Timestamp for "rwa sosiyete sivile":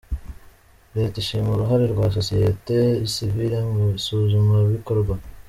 1.93-3.57